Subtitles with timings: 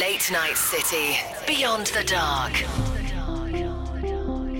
[0.00, 1.16] Late Night City.
[1.46, 2.52] Beyond the Dark.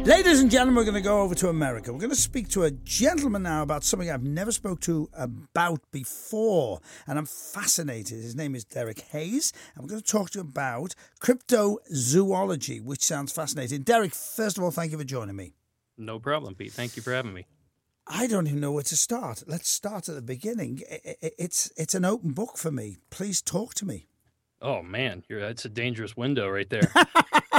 [0.06, 1.92] Ladies and gentlemen, we're going to go over to America.
[1.92, 5.80] We're going to speak to a gentleman now about something I've never spoke to about
[5.90, 8.22] before, and I'm fascinated.
[8.22, 13.02] His name is Derek Hayes, and we're going to talk to you about cryptozoology, which
[13.02, 13.82] sounds fascinating.
[13.82, 15.54] Derek, first of all, thank you for joining me.
[15.98, 16.72] No problem, Pete.
[16.72, 17.46] Thank you for having me.
[18.06, 19.42] I don't even know where to start.
[19.48, 20.82] Let's start at the beginning.
[20.88, 22.98] It's it's an open book for me.
[23.10, 24.06] Please talk to me.
[24.64, 26.90] Oh man, you're, that's a dangerous window right there.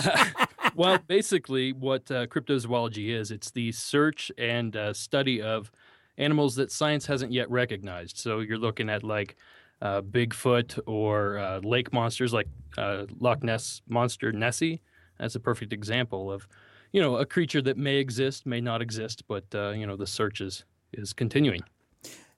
[0.75, 5.71] well, basically, what uh, cryptozoology is, it's the search and uh, study of
[6.17, 8.17] animals that science hasn't yet recognized.
[8.17, 9.35] So you're looking at like
[9.83, 14.81] uh, Bigfoot or uh, lake monsters like uh, Loch Ness monster Nessie.
[15.19, 16.47] That's a perfect example of,
[16.91, 20.07] you know, a creature that may exist, may not exist, but uh, you know the
[20.07, 21.61] search is is continuing.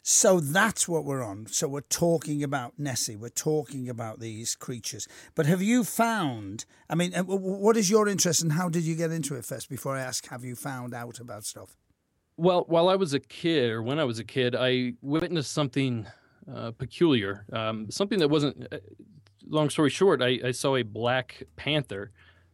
[0.10, 1.48] So that's what we're on.
[1.48, 3.18] So we're talking about Nessie.
[3.18, 5.06] We're talking about these creatures.
[5.36, 6.64] But have you found?
[6.90, 9.68] I mean, uh, what is your interest and how did you get into it first?
[9.70, 11.76] Before I ask, have you found out about stuff?
[12.38, 16.08] Well, while I was a kid, or when I was a kid, I witnessed something
[16.50, 17.44] uh, peculiar.
[17.52, 18.66] Um, something that wasn't.
[18.72, 18.78] Uh,
[19.46, 22.12] long story short, I, I, saw a black panther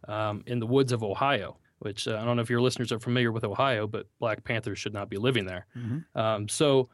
[0.08, 1.60] um, in the woods of Ohio.
[1.78, 4.80] Which uh, I don't know if your listeners are familiar with Ohio, but black panthers
[4.80, 5.68] should not be living there.
[5.78, 6.20] Mm-hmm.
[6.20, 6.90] Um, so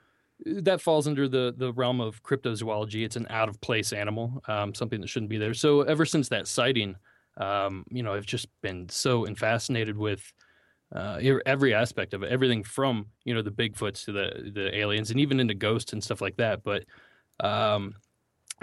[0.46, 3.04] that falls under the the realm of cryptozoology.
[3.04, 5.54] It's an out of place animal, um, something that shouldn't be there.
[5.54, 6.96] So ever since that sighting,
[7.38, 10.32] um, you know, I've just been so fascinated with
[10.96, 15.12] uh, every aspect of it, everything from you know the Bigfoots to the the aliens,
[15.12, 16.64] and even into ghosts and stuff like that.
[16.64, 16.86] But
[17.40, 17.94] um,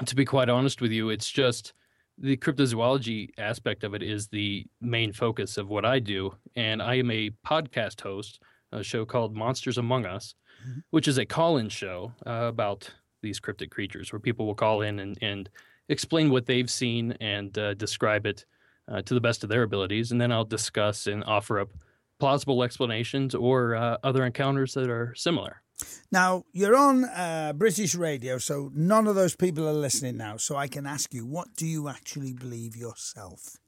[0.04, 1.72] to be quite honest with you, it's just
[2.18, 6.94] the cryptozoology aspect of it is the main focus of what I do, and I
[6.96, 8.40] am a podcast host,
[8.72, 10.80] a show called Monsters Among Us mm-hmm.
[10.90, 12.90] which is a call-in show uh, about
[13.22, 15.48] these cryptic creatures, where people will call in and, and
[15.88, 18.44] explain what they've seen and uh, describe it
[18.88, 21.70] uh, to the best of their abilities, and then I'll discuss and offer up
[22.18, 25.62] plausible explanations or uh, other encounters that are similar.
[26.10, 30.38] Now, you're on uh, British radio, so none of those people are listening now.
[30.38, 33.58] So I can ask you, what do you actually believe yourself?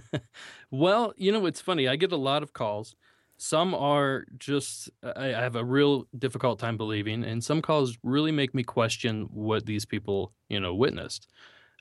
[0.70, 1.88] well, you know, it's funny.
[1.88, 2.94] I get a lot of calls
[3.42, 8.54] some are just, I have a real difficult time believing, and some calls really make
[8.54, 11.26] me question what these people, you know, witnessed.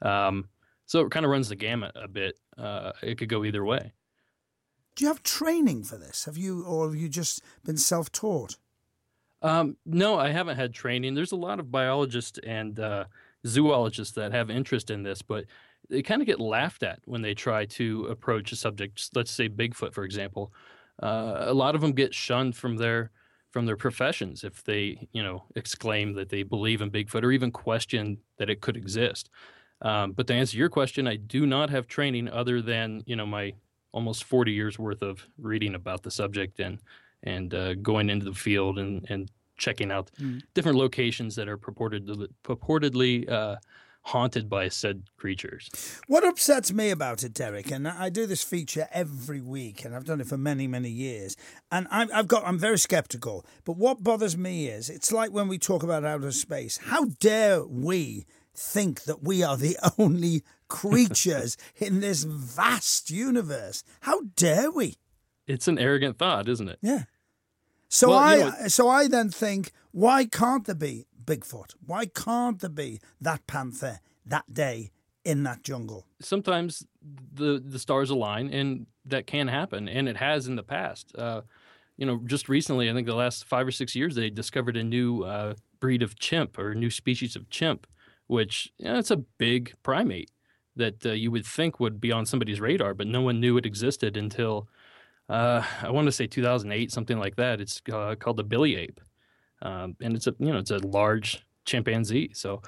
[0.01, 0.49] Um,
[0.87, 2.39] so it kind of runs the gamut a bit.
[2.57, 3.93] Uh, it could go either way.
[4.95, 6.25] Do you have training for this?
[6.25, 8.57] Have you, or have you just been self taught?
[9.43, 11.13] Um, no, I haven't had training.
[11.13, 13.05] There's a lot of biologists and uh,
[13.45, 15.45] zoologists that have interest in this, but
[15.91, 19.11] they kind of get laughed at when they try to approach a subject.
[19.13, 20.51] Let's say Bigfoot, for example
[21.01, 23.11] uh, a lot of them get shunned from their
[23.49, 27.51] from their professions if they you know exclaim that they believe in Bigfoot or even
[27.51, 29.29] question that it could exist.
[29.81, 33.25] Um, but to answer your question, I do not have training other than you know
[33.25, 33.53] my
[33.91, 36.79] almost 40 years worth of reading about the subject and
[37.23, 40.41] and uh, going into the field and and checking out mm.
[40.53, 42.07] different locations that are purported
[42.43, 43.55] purportedly uh,
[44.03, 45.69] haunted by said creatures.
[46.07, 50.05] What upsets me about it, Derek, and I do this feature every week, and I've
[50.05, 51.35] done it for many, many years,
[51.71, 53.45] and I've got I'm very skeptical.
[53.63, 56.79] But what bothers me is it's like when we talk about outer space.
[56.85, 58.25] How dare we
[58.55, 63.83] think that we are the only creatures in this vast universe?
[64.01, 64.95] How dare we?
[65.47, 66.79] It's an arrogant thought, isn't it?
[66.81, 67.03] Yeah.
[67.87, 71.75] So well, I you know, so I then think, why can't there be Bigfoot?
[71.85, 74.91] Why can't there be that panther that day
[75.23, 76.05] in that jungle?
[76.21, 76.85] Sometimes
[77.33, 81.15] the the stars align, and that can happen, and it has in the past.
[81.17, 81.41] Uh,
[81.97, 84.83] you know, just recently, I think the last five or six years, they discovered a
[84.83, 87.85] new uh, breed of chimp or new species of chimp,
[88.27, 90.31] which you know, it's a big primate
[90.75, 93.65] that uh, you would think would be on somebody's radar, but no one knew it
[93.65, 94.69] existed until
[95.29, 97.61] uh, I want to say 2008, something like that.
[97.61, 98.99] It's uh, called the Bili ape
[99.61, 102.31] um, and it's a you know it's a large chimpanzee.
[102.33, 102.61] So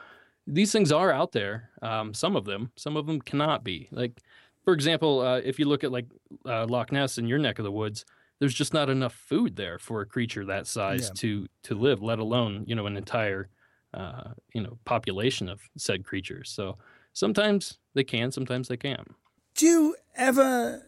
[0.46, 1.70] these things are out there.
[1.81, 3.88] Um, some of them, some of them cannot be.
[3.92, 4.22] Like
[4.64, 6.08] for example, uh, if you look at like
[6.46, 8.06] uh, Loch Ness in your neck of the woods,
[8.40, 11.14] there's just not enough food there for a creature that size yeah.
[11.16, 12.02] to to live.
[12.02, 13.50] Let alone you know an entire
[13.94, 16.50] uh, you know population of said creatures.
[16.50, 16.78] So
[17.14, 19.08] sometimes they can, sometimes they can't.
[19.56, 20.82] Do you ever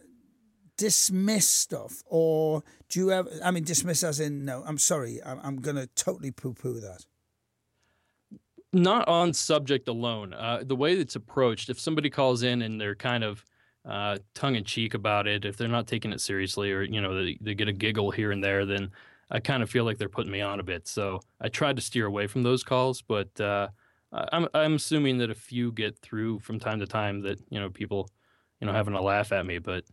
[0.78, 5.40] dismiss stuff or do you ever i mean dismiss as in no i'm sorry i'm,
[5.44, 7.06] I'm to totally poo-poo that.
[8.74, 10.34] Not on subject alone.
[10.34, 13.46] Uh, the way it's approached if somebody calls in and they're kind of
[13.86, 17.54] uh, tongue-in-cheek about it if they're not taking it seriously or you know they, they
[17.54, 18.90] get a giggle here and there then
[19.32, 20.88] i kind of feel like they're putting me on a bit.
[20.88, 23.70] So i tried to steer away from those calls but uh,
[24.32, 27.70] I'm I'm assuming that a few get through from time to time that you know
[27.70, 28.10] people,
[28.60, 29.84] you know, having a laugh at me, but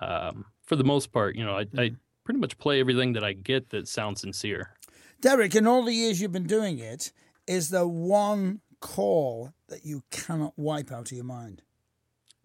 [0.00, 1.92] um, for the most part, you know, I, I
[2.24, 4.76] pretty much play everything that I get that sounds sincere.
[5.20, 7.12] Derek, in all the years you've been doing it,
[7.46, 11.62] is there one call that you cannot wipe out of your mind?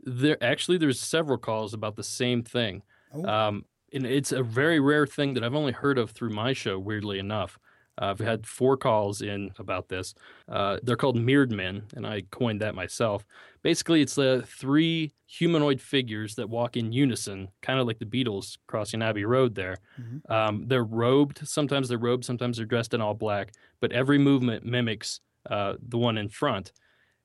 [0.03, 2.83] There actually there's several calls about the same thing.
[3.13, 3.25] Oh.
[3.25, 6.77] Um, and it's a very rare thing that I've only heard of through my show,
[6.77, 7.57] weirdly enough.
[7.99, 10.13] Uh, I've had four calls in about this.
[10.47, 13.25] Uh, they're called mirrored men, and I coined that myself.
[13.63, 18.57] Basically, it's the three humanoid figures that walk in unison, kind of like the Beatles
[18.67, 19.77] crossing Abbey Road there.
[19.99, 20.31] Mhm.
[20.31, 21.47] Um, they're robed.
[21.47, 23.51] Sometimes they're robed, sometimes they're dressed in all black,
[23.81, 26.71] but every movement mimics uh, the one in front.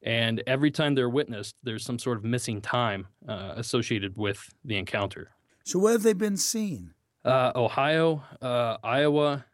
[0.03, 4.77] And every time they're witnessed, there's some sort of missing time uh, associated with the
[4.77, 5.31] encounter.
[5.65, 6.95] So where have they been seen?
[7.25, 9.45] Uh, Ohio, uh, Iowa,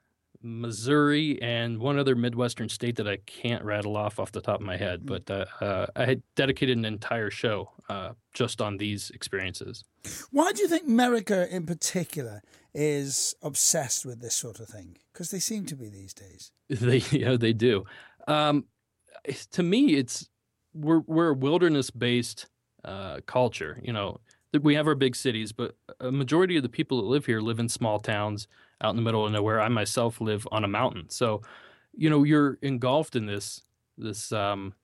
[0.43, 4.67] Missouri, and one other Midwestern state that I can't rattle off off the top of
[4.67, 5.05] my head.
[5.05, 9.85] But uh, uh, I had dedicated an entire show uh, just on these experiences.
[10.31, 12.43] Why do you think America in particular
[12.73, 14.97] is obsessed with this sort of thing?
[15.13, 16.53] Because they seem to be these days.
[16.69, 17.85] They, yeah, they do.
[18.27, 18.65] Um,
[19.53, 20.29] to me, it's
[20.75, 22.47] we're we're a wilderness based
[22.85, 23.81] uh, culture.
[23.83, 24.21] You know,
[24.61, 27.59] we have our big cities, but a majority of the people that live here live
[27.59, 28.47] in small towns
[28.81, 29.61] out in the middle of nowhere.
[29.61, 31.43] I myself live on a mountain, so
[31.97, 33.63] you know you're engulfed in this
[33.97, 34.75] this um,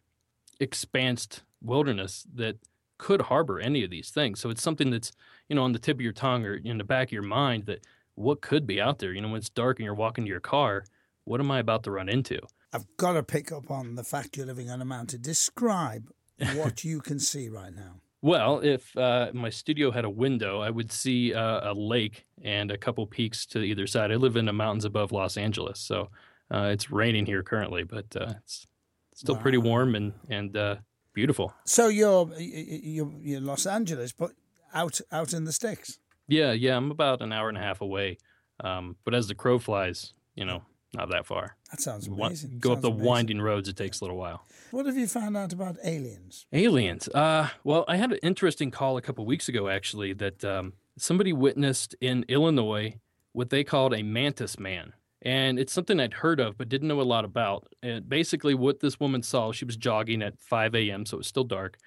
[0.61, 2.57] expansed wilderness that
[2.99, 4.41] could harbor any of these things.
[4.41, 5.13] So it's something that's
[5.49, 7.67] you know on the tip of your tongue or in the back of your mind
[7.67, 9.13] that what could be out there.
[9.13, 10.85] You know, when it's dark and you're walking to your car,
[11.25, 12.39] what am I about to run into?
[12.73, 15.21] I've got to pick up on the fact you're living on a mountain.
[15.23, 16.11] Describe
[16.55, 18.01] what you can see right now.
[18.25, 22.71] Well, if uh, my studio had a window, I would see uh, a lake and
[22.71, 24.11] a couple peaks to either side.
[24.11, 26.09] I live in the mountains above Los Angeles, so
[26.51, 28.67] uh, it's raining here currently, but uh, it's
[29.15, 30.77] still pretty warm and and uh,
[31.13, 31.53] beautiful.
[31.67, 34.31] So you're you're, you're Los Angeles, but
[34.73, 35.99] out out in the sticks.
[36.27, 38.17] Yeah, yeah, I'm about an hour and a half away,
[38.61, 40.63] um, but as the crow flies, you know,
[40.95, 41.57] not that far.
[41.71, 42.59] That sounds amazing.
[42.59, 43.07] Go up the amazing.
[43.07, 44.45] winding roads; it takes a little while.
[44.71, 46.47] What have you found out about aliens?
[46.53, 47.09] Aliens.
[47.09, 51.33] Uh, well, I had an interesting call a couple weeks ago, actually, that um, somebody
[51.33, 52.99] witnessed in Illinois
[53.33, 54.93] what they called a mantis man.
[55.23, 57.67] And it's something I'd heard of, but didn't know a lot about.
[57.83, 61.27] And basically, what this woman saw, she was jogging at 5 a.m., so it was
[61.27, 61.79] still dark.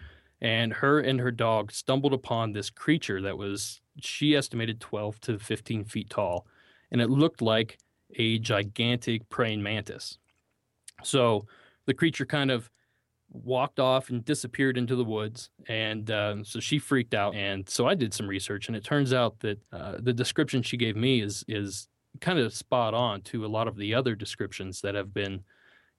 [0.42, 5.40] And her and her dog stumbled upon this creature that was, she estimated, 12 to
[5.40, 6.48] 15 feet tall.
[6.92, 7.78] And it looked like
[8.16, 10.18] a gigantic praying mantis.
[11.04, 11.46] So
[11.86, 12.70] the creature kind of
[13.30, 15.50] walked off and disappeared into the woods.
[15.68, 17.36] And um, so she freaked out.
[17.36, 20.78] And so I did some research, and it turns out that uh, the description she
[20.78, 21.88] gave me is is
[22.20, 25.44] kind of spot on to a lot of the other descriptions that have been,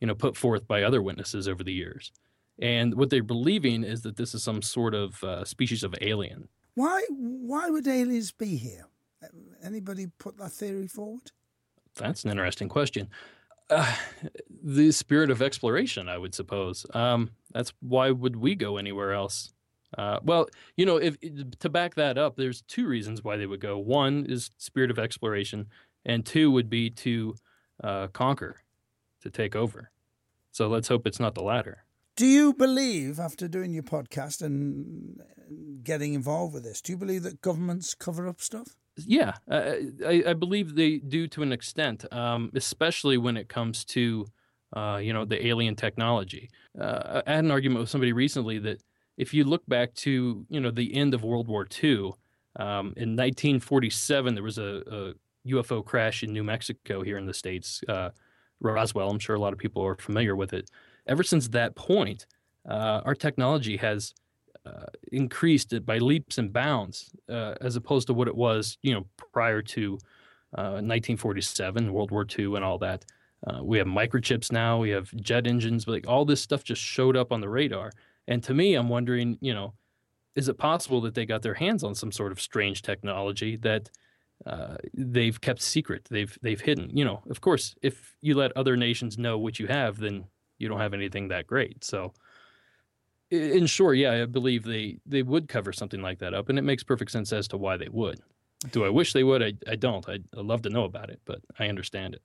[0.01, 2.13] you know, put forth by other witnesses over the years.
[2.61, 6.49] And what they're believing is that this is some sort of uh, species of alien.
[6.75, 8.87] Why why would aliens be here?
[9.63, 11.31] Anybody put that theory forward?
[11.99, 13.09] That's an interesting question.
[13.71, 13.95] Uh,
[14.63, 16.87] the spirit of exploration, I would suppose.
[16.95, 19.53] Um, that's why would we go anywhere else?
[19.97, 21.17] Uh, well, you know, if
[21.61, 23.79] to back that up, there's two reasons why they would go.
[23.79, 25.67] One is spirit of exploration,
[26.05, 27.35] and two would be to
[27.83, 28.63] uh, conquer,
[29.23, 29.91] to take over.
[30.51, 31.85] So let's hope it's not the latter.
[32.17, 35.21] Do you believe, after doing your podcast and
[35.83, 38.77] getting involved with this, do you believe that governments cover up stuff?
[39.07, 39.75] Yeah, uh,
[40.05, 44.27] I, I believe they do to an extent, um, especially when it comes to,
[44.75, 46.51] uh, you know, the alien technology.
[46.79, 48.83] Uh, I had an argument with somebody recently that
[49.17, 52.13] if you look back to, you know, the end of World War II,
[52.57, 57.35] um, in 1947 there was a, a UFO crash in New Mexico here in the
[57.35, 58.11] states, uh,
[58.61, 59.11] Roswell.
[59.11, 60.69] I'm sure a lot of people are familiar with it.
[61.07, 62.27] Ever since that point,
[62.69, 64.13] uh, our technology has
[64.67, 69.07] uh, increased by leaps and bounds uh, as opposed to what it was, you know,
[69.33, 69.99] prior to
[70.57, 73.05] uh, 1947, World War II, and all that.
[73.47, 74.79] Uh, we have microchips now.
[74.79, 75.85] We have jet engines.
[75.85, 77.93] But like all this stuff just showed up on the radar.
[78.27, 79.75] And to me, I'm wondering, you know,
[80.35, 83.91] is it possible that they got their hands on some sort of strange technology that
[84.47, 86.07] uh, they've kept secret?
[86.11, 86.97] They've they've hidden.
[86.97, 90.25] You know, of course, if you let other nations know what you have, then
[90.59, 91.85] you don't have anything that great.
[91.85, 92.13] So
[93.31, 96.63] in short, yeah, I believe they they would cover something like that up, and it
[96.63, 98.21] makes perfect sense as to why they would.
[98.73, 99.43] Do I wish they would?
[99.43, 100.09] I, I don't.
[100.09, 102.23] I'd, I'd love to know about it, but I understand it.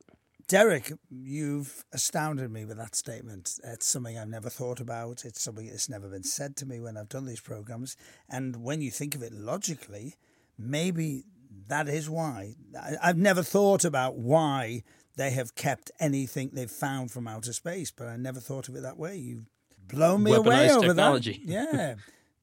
[0.47, 3.59] Derek, you've astounded me with that statement.
[3.63, 5.23] It's something I've never thought about.
[5.25, 7.95] It's something that's never been said to me when I've done these programs.
[8.29, 10.15] And when you think of it logically,
[10.57, 11.23] maybe
[11.67, 12.55] that is why.
[12.77, 14.83] I- I've never thought about why
[15.15, 18.81] they have kept anything they've found from outer space, but I never thought of it
[18.81, 19.15] that way.
[19.15, 19.45] You
[19.87, 21.41] blown me away over technology.
[21.45, 21.67] that.
[21.73, 21.95] Yeah.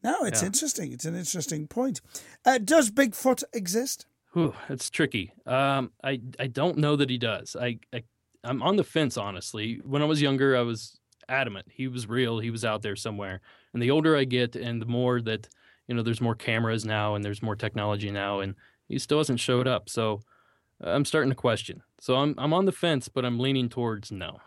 [0.03, 0.47] No, it's Yeah.
[0.47, 0.93] interesting.
[0.93, 2.01] It's an interesting point.
[2.45, 4.07] Uh, does Bigfoot exist?
[4.33, 5.33] Whew, it's tricky.
[5.47, 7.57] Um, I I don't know that he does.
[7.61, 8.05] I, I
[8.45, 9.81] I'm on the fence, honestly.
[9.85, 12.39] When I was younger, I was adamant he was real.
[12.39, 13.41] He was out there somewhere.
[13.75, 15.49] And the older I get, and the more that
[15.87, 18.55] you know, there's more cameras now, and there's more technology now, and
[18.89, 19.89] he still hasn't showed up.
[19.89, 20.23] So
[20.81, 21.83] I'm starting to question.
[22.01, 24.39] So I'm I'm on the fence, but I'm leaning towards no.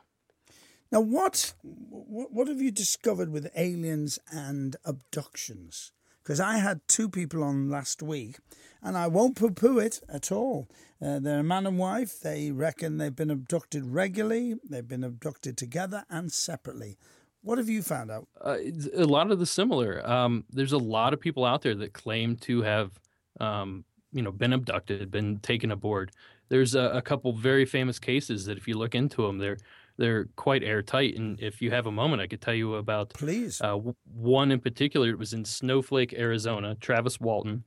[0.94, 5.92] Now, what, what have you discovered with aliens and abductions?
[6.22, 8.38] Because I had two people on last week,
[8.84, 10.68] and I won't poo-poo it at all.
[11.04, 12.20] Uh, they're a man and wife.
[12.20, 14.54] They reckon they've been abducted regularly.
[14.70, 17.00] They've been abducted together and separately.
[17.42, 18.28] What have you found out?
[18.40, 18.58] Uh,
[18.96, 20.08] a lot of the similar.
[20.08, 23.00] Um, there's a lot of people out there that claim to have,
[23.40, 26.12] um, you know, been abducted, been taken aboard.
[26.50, 29.58] There's a, a couple very famous cases that, if you look into them, they're
[29.98, 31.16] they're quite airtight.
[31.16, 33.62] And if you have a moment, I could tell you about Please.
[33.62, 33.80] uh,
[34.14, 35.10] one in particular.
[35.10, 36.76] It was in Snowflake, Arizona.
[36.76, 37.64] Travis Walton,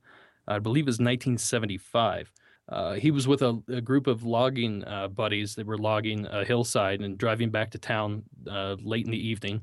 [0.47, 2.31] I believe, it was 1975.
[2.69, 6.43] Uh, he was with a, a group of logging uh, buddies that were logging a
[6.43, 9.61] hillside and driving back to town uh, late in the evening,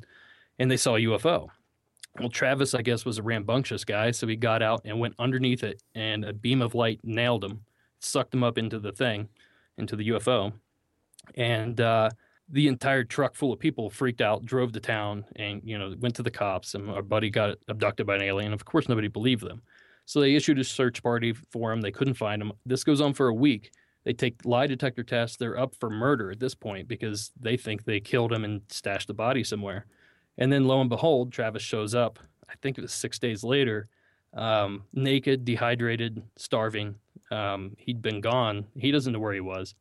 [0.58, 1.48] and they saw a UFO.
[2.18, 5.64] Well, Travis, I guess, was a rambunctious guy, so he got out and went underneath
[5.64, 7.64] it, and a beam of light nailed him,
[7.98, 9.28] sucked him up into the thing,
[9.76, 10.52] into the UFO,
[11.34, 12.08] and uh,
[12.48, 16.16] the entire truck full of people freaked out, drove to town, and you know went
[16.16, 16.74] to the cops.
[16.74, 18.52] And our buddy got abducted by an alien.
[18.52, 19.62] Of course, nobody believed them.
[20.06, 21.80] So they issued a search party for him.
[21.80, 22.52] They couldn't find him.
[22.66, 23.70] This goes on for a week.
[24.04, 25.38] They take lie detector tests.
[25.38, 29.08] They're up for murder at this point because they think they killed him and stashed
[29.08, 29.86] the body somewhere.
[30.36, 32.18] And then lo and behold, Travis shows up.
[32.48, 33.88] I think it was six days later,
[34.34, 36.96] um, naked, dehydrated, starving.
[37.30, 38.66] Um, he'd been gone.
[38.76, 39.74] He doesn't know where he was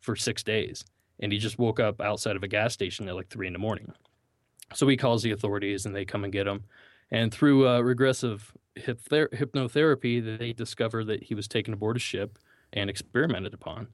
[0.00, 0.84] for six days.
[1.20, 3.58] And he just woke up outside of a gas station at like three in the
[3.58, 3.92] morning.
[4.74, 6.64] So he calls the authorities and they come and get him.
[7.10, 12.38] And through uh, regressive hypther- hypnotherapy, they discover that he was taken aboard a ship
[12.72, 13.88] and experimented upon.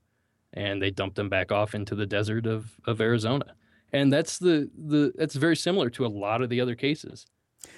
[0.52, 3.55] And they dumped him back off into the desert of, of Arizona.
[3.93, 7.26] And that's the, the that's very similar to a lot of the other cases.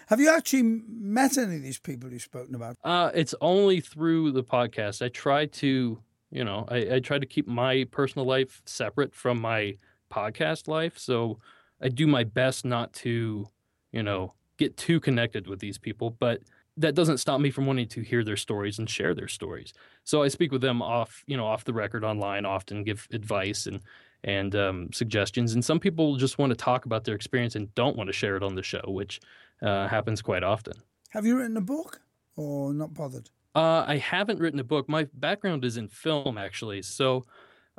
[0.06, 2.76] Have you actually met any of these people you've spoken about?
[2.84, 5.04] Uh, it's only through the podcast.
[5.04, 5.98] I try to,
[6.34, 9.78] you know, I, I try to keep my personal life separate from my
[10.12, 10.98] podcast life.
[10.98, 11.38] So
[11.80, 13.48] I do my best not to,
[13.92, 16.10] you know, get too connected with these people.
[16.10, 16.42] But
[16.76, 19.72] that doesn't stop me from wanting to hear their stories and share their stories.
[20.02, 23.66] So I speak with them off, you know, off the record online, often give advice
[23.66, 23.80] and
[24.24, 25.52] and um, suggestions.
[25.52, 28.36] And some people just want to talk about their experience and don't want to share
[28.36, 29.20] it on the show, which
[29.60, 30.72] uh, happens quite often.
[31.10, 32.00] Have you written a book
[32.34, 33.28] or not bothered?
[33.54, 34.88] Uh, I haven't written a book.
[34.88, 36.82] My background is in film, actually.
[36.82, 37.25] So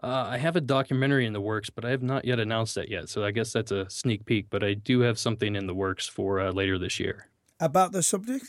[0.02, 2.90] uh, I have a documentary in the works, but I have not yet announced that
[2.90, 3.10] yet.
[3.10, 4.48] So I guess that's a sneak peek.
[4.50, 7.30] But I do have something in the works for uh, later this year
[7.60, 8.46] About the subject?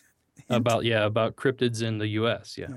[0.50, 2.58] about yeah about cryptids in the U.S.
[2.58, 2.68] Yeah,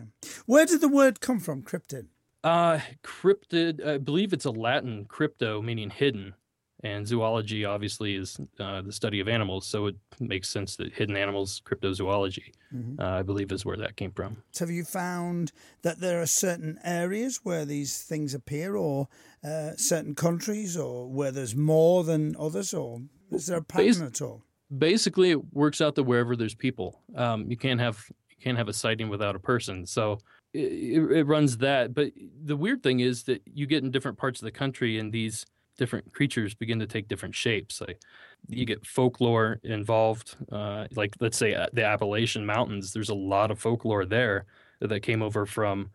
[0.46, 2.06] Where did the word come from, cryptid?
[2.44, 3.86] uh, cryptid.
[3.86, 6.36] I believe it's a Latin crypto, meaning hidden,
[6.83, 9.65] and zoology obviously is uh, the study of animals.
[9.65, 12.51] So it makes sense that hidden animals, cryptozoology,
[13.00, 14.43] uh, I believe, is where that came from.
[14.51, 19.07] So have you found that there are certain areas where these things appear, or
[19.43, 24.21] uh, certain countries, or where there's more than others, or is there a pattern at
[24.21, 24.43] all?
[24.77, 28.69] basically it works out that wherever there's people um, you can't have you can't have
[28.69, 30.19] a sighting without a person so
[30.53, 32.12] it, it runs that but
[32.43, 35.45] the weird thing is that you get in different parts of the country and these
[35.79, 38.00] different creatures begin to take different shapes like
[38.48, 43.50] you get folklore involved uh, like let's say uh, the appalachian mountains there's a lot
[43.50, 44.45] of folklore there
[44.81, 45.89] that came over from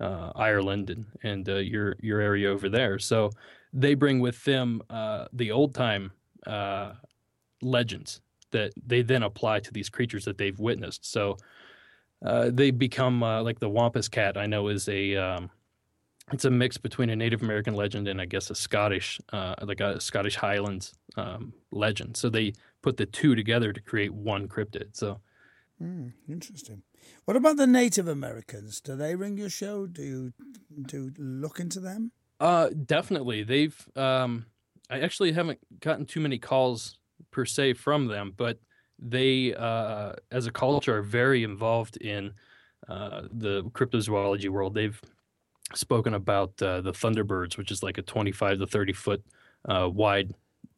[0.00, 2.98] uh, Ireland and, and uh, your your area over there.
[2.98, 3.30] So
[3.72, 6.12] they bring with them uh, the old time
[6.46, 6.92] uh,
[7.62, 11.10] legends that they then apply to these creatures that they've witnessed.
[11.10, 11.36] So
[12.22, 14.36] they become like the Wampus cat.
[14.36, 15.50] I know is a um,
[16.32, 19.80] it's a mix between a Native American legend and I guess a Scottish uh, like
[19.80, 22.16] a Scottish Highlands um, legend.
[22.16, 24.96] So they put the two together to create one cryptid.
[24.96, 25.20] So
[25.78, 26.82] Hmm, interesting.
[27.24, 28.80] What about the Native Americans?
[28.80, 29.86] Do they ring your show?
[29.86, 30.32] Do you
[30.86, 32.10] do look into them?
[32.40, 33.44] Uh, definitely.
[33.44, 33.88] They've.
[33.96, 34.46] Um,
[34.90, 36.98] I actually haven't gotten too many calls
[37.30, 38.58] per se from them, but
[38.98, 42.32] they, uh, as a culture, are very involved in
[42.88, 44.74] uh, the cryptozoology world.
[44.74, 45.00] They've
[45.74, 49.24] spoken about uh, the thunderbirds, which is like a 25 to 30 foot
[49.68, 50.32] uh, wide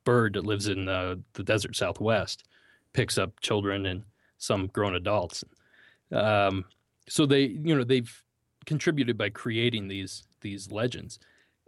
[0.05, 2.45] bird that lives in uh, the desert Southwest,
[2.93, 4.03] picks up children and
[4.39, 5.45] some grown adults.
[6.13, 6.65] Um,
[7.09, 8.23] so they, you know, they've
[8.67, 11.19] contributed by creating these these legends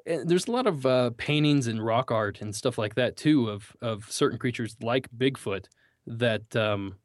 [0.07, 3.49] and there's a lot of uh, paintings and rock art and stuff like that too
[3.49, 5.67] of of certain creatures like Bigfoot
[6.07, 6.97] that um,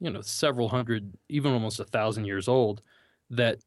[0.00, 2.82] you know several hundred, even almost a thousand years old,
[3.30, 3.58] that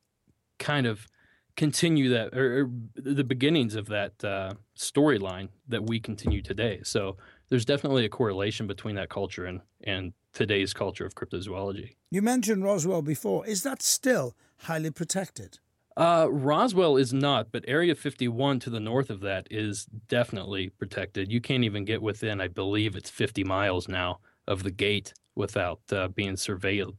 [0.59, 1.07] kind of
[1.55, 6.81] continue that or, or the beginnings of that uh, storyline that we continue today.
[6.83, 7.17] So
[7.49, 11.95] there's definitely a correlation between that culture and and today's culture of cryptozoology.
[12.09, 13.45] You mentioned Roswell before.
[13.45, 15.59] Is that still highly protected?
[15.95, 21.31] Uh, Roswell is not, but Area 51 to the north of that is definitely protected.
[21.31, 25.81] You can't even get within, I believe it's 50 miles now of the gate without
[25.91, 26.95] uh, being surveilled.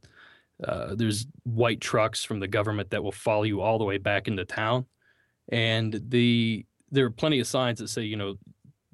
[0.63, 4.27] Uh, there's white trucks from the government that will follow you all the way back
[4.27, 4.85] into town,
[5.49, 8.35] and the there are plenty of signs that say, you know,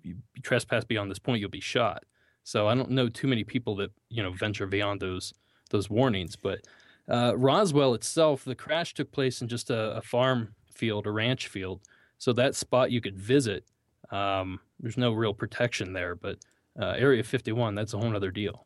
[0.02, 2.04] you trespass beyond this point, you'll be shot.
[2.44, 5.34] So I don't know too many people that you know venture beyond those
[5.70, 6.36] those warnings.
[6.36, 6.66] But
[7.08, 11.48] uh, Roswell itself, the crash took place in just a, a, farm field, a ranch
[11.48, 11.82] field.
[12.18, 13.66] So that spot you could visit.
[14.12, 16.38] Um, there's no real protection there, but
[16.80, 18.66] uh, Area 51, that's a whole other deal.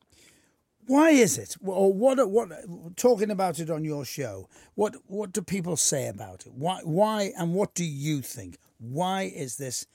[0.88, 2.30] Why is it, or what?
[2.30, 2.51] What
[2.96, 4.50] talking about it on your show?
[4.75, 6.54] What what do people say about it?
[6.54, 8.58] Why why and what do you think?
[8.77, 9.88] Why is this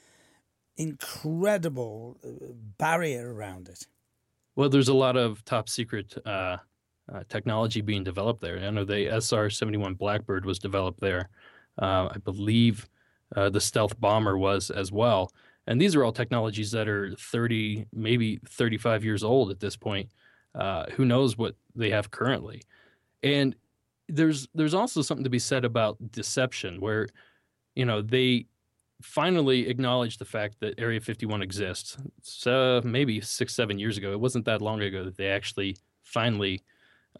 [0.76, 3.86] incredible uh, barrier around it?
[4.56, 6.56] Well, there's a lot of top secret uh,
[7.12, 8.58] uh, technology being developed there.
[8.58, 11.28] I know the SR 71 Blackbird was developed there.
[11.80, 12.88] Uh, I believe
[13.36, 15.32] uh, the stealth bomber was as well.
[15.66, 20.10] And these are all technologies that are 30, maybe 35 years old at this point.
[20.54, 22.62] Uh, who knows what they have currently?
[23.22, 23.54] And
[24.08, 27.08] there's there's also something to be said about deception, where
[27.74, 28.46] you know they
[29.02, 31.96] finally acknowledged the fact that Area 51 exists.
[32.22, 34.12] So maybe six, seven years ago.
[34.12, 36.62] It wasn't that long ago that they actually finally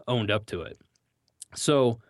[0.07, 0.79] owned up to it.
[1.55, 2.01] So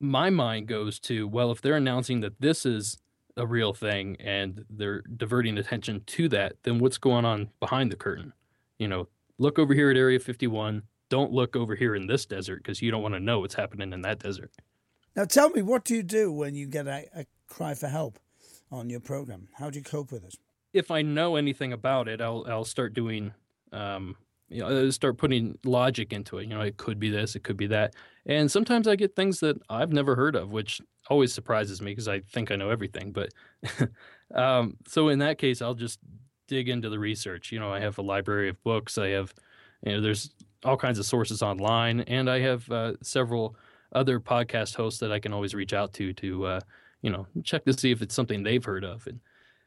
[0.00, 2.98] my mind goes to well, if they're announcing that this is
[3.36, 7.96] a real thing and they're diverting attention to that, then what's going on behind the
[7.96, 8.32] curtain?
[8.78, 9.08] You know,
[9.40, 10.82] look over here at Area 51.
[11.08, 13.92] Don't look over here in this desert because you don't want to know what's happening
[13.92, 14.52] in that desert.
[15.16, 18.20] Now, tell me, what do you do when you get a, a cry for help?
[18.70, 19.48] on your program?
[19.54, 20.36] How do you cope with it?
[20.72, 23.32] If I know anything about it, I'll I'll start doing
[23.72, 24.16] um,
[24.48, 26.44] you know, I'll start putting logic into it.
[26.44, 27.94] You know, it could be this, it could be that,
[28.26, 32.08] and sometimes I get things that I've never heard of, which always surprises me because
[32.08, 33.12] I think I know everything.
[33.12, 33.30] But
[34.34, 35.98] um, so in that case, I'll just
[36.50, 37.52] dig into the research.
[37.52, 38.98] You know, I have a library of books.
[38.98, 39.32] I have,
[39.86, 40.34] you know, there's
[40.64, 43.56] all kinds of sources online, and I have uh, several
[43.92, 46.60] other podcast hosts that I can always reach out to to uh,
[47.02, 49.06] you know, check to see if it's something they've heard of.
[49.06, 49.20] And,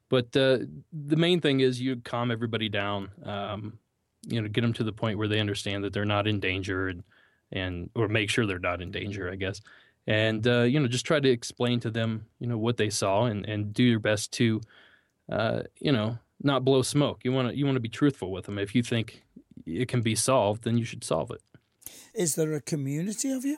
[0.10, 0.60] but uh,
[0.92, 3.80] the main thing is you calm everybody down, um,
[4.28, 6.90] you know, get them to the point where they understand that they're not in danger
[6.90, 7.04] and,
[7.52, 9.62] and or make sure they're not in danger, I guess.
[10.06, 13.26] And, uh, you know, just try to explain to them, you know, what they saw
[13.26, 14.62] and, and do your best to,
[15.32, 17.22] uh, you know, not blow smoke.
[17.24, 18.58] You want to you want to be truthful with them.
[18.58, 19.24] If you think
[19.66, 21.42] it can be solved, then you should solve it.
[22.14, 23.58] Is there a community of you?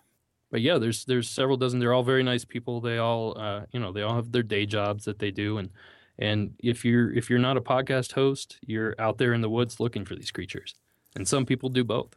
[0.55, 1.79] but yeah, there's there's several dozen.
[1.79, 2.79] They're all very nice people.
[2.79, 5.69] They all uh, you know they all have their day jobs that they do, and
[6.17, 9.81] and if you're if you're not a podcast host, you're out there in the woods
[9.81, 10.75] looking for these creatures,
[11.13, 12.15] and some people do both.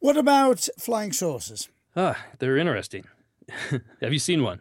[0.00, 1.70] What about flying saucers?
[1.96, 3.04] Ah, they're interesting.
[4.02, 4.60] have you seen one?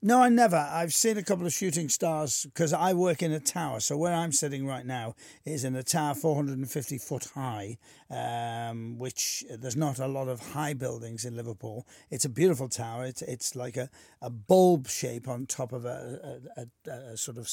[0.00, 0.56] No, I never.
[0.56, 3.80] I've seen a couple of shooting stars because I work in a tower.
[3.80, 9.44] So where I'm sitting right now is in a tower 450 foot high, um, which
[9.50, 11.84] there's not a lot of high buildings in Liverpool.
[12.10, 13.06] It's a beautiful tower.
[13.06, 13.90] It's it's like a,
[14.22, 17.48] a bulb shape on top of a, a, a, a sort of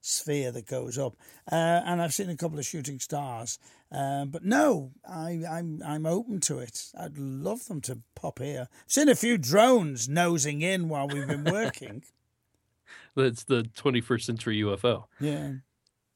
[0.00, 1.16] sphere that goes up.
[1.50, 3.58] Uh, and I've seen a couple of shooting stars.
[3.92, 6.90] Uh, but no, I, I'm I'm open to it.
[6.98, 8.68] I'd love them to pop here.
[8.70, 12.04] I've seen a few drones nosing in while we've been working.
[13.16, 15.04] That's the 21st century UFO.
[15.18, 15.52] Yeah.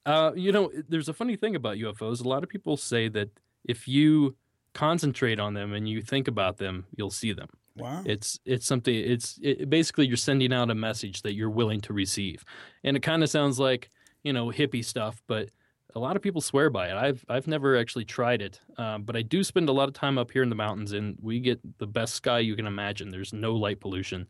[0.06, 2.24] Uh, you know, there's a funny thing about UFOs.
[2.24, 3.30] A lot of people say that
[3.64, 4.36] if you
[4.74, 7.48] concentrate on them and you think about them, you'll see them.
[7.76, 8.02] Wow.
[8.06, 8.94] It's it's something.
[8.94, 12.44] It's it, basically you're sending out a message that you're willing to receive,
[12.84, 13.90] and it kind of sounds like
[14.22, 15.50] you know hippie stuff, but
[15.94, 16.94] a lot of people swear by it.
[16.94, 20.18] I've I've never actually tried it, um, but I do spend a lot of time
[20.18, 23.10] up here in the mountains, and we get the best sky you can imagine.
[23.10, 24.26] There's no light pollution,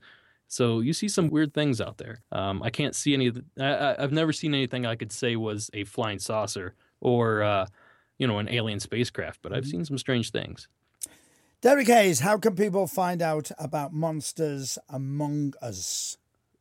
[0.48, 2.22] so you see some weird things out there.
[2.32, 3.30] Um, I can't see any.
[3.30, 7.66] The, I, have never seen anything I could say was a flying saucer or uh,
[8.18, 9.70] you know an alien spacecraft, but I've mm-hmm.
[9.70, 10.68] seen some strange things.
[11.64, 16.18] Derek Hayes, how can people find out about Monsters Among Us?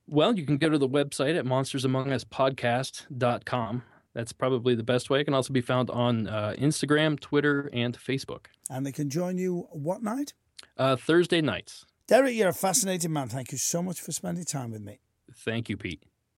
[0.08, 3.84] Well, you can go to the website at monstersamonguspodcast.com.
[4.14, 5.20] That's probably the best way.
[5.20, 8.46] It can also be found on uh, Instagram, Twitter, and Facebook.
[8.70, 10.32] And they can join you what night?
[10.78, 11.86] Uh, Thursday nights.
[12.08, 13.28] Derek, you're a fascinating man.
[13.28, 15.00] Thank you so much for spending time with me.
[15.36, 16.06] Thank you, Pete.